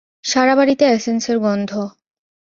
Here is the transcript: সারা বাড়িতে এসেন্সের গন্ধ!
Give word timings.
সারা 0.23 0.53
বাড়িতে 0.55 0.85
এসেন্সের 0.91 1.37
গন্ধ! 1.39 1.71